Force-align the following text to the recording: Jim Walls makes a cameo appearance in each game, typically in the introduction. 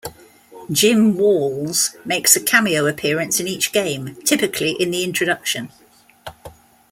Jim 0.71 1.15
Walls 1.15 1.95
makes 2.05 2.35
a 2.35 2.41
cameo 2.41 2.87
appearance 2.87 3.39
in 3.39 3.47
each 3.47 3.71
game, 3.71 4.15
typically 4.25 4.71
in 4.71 4.89
the 4.89 5.03
introduction. 5.03 5.71